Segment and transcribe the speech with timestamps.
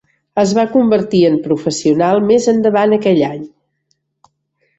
[0.43, 3.45] Es va convertir en professional més endavant aquell any.